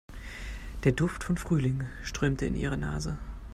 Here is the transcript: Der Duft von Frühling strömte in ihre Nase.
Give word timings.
Der 0.83 0.93
Duft 0.93 1.23
von 1.23 1.37
Frühling 1.37 1.83
strömte 2.01 2.47
in 2.47 2.55
ihre 2.55 2.75
Nase. 2.75 3.19